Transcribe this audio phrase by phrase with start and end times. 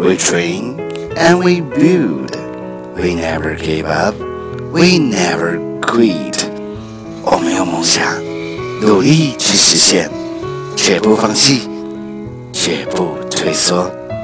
[0.00, 0.80] We train
[1.14, 2.34] and we build.
[2.96, 4.14] We never give up.
[4.72, 6.46] We never quit.
[7.22, 8.16] 我们有梦想，
[8.80, 10.10] 努力去实现，
[10.74, 11.68] 绝不放弃，
[12.50, 13.99] 绝不退缩。